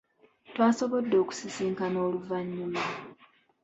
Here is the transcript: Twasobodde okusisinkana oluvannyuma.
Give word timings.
Twasobodde 0.49 1.15
okusisinkana 1.23 1.97
oluvannyuma. 2.07 2.83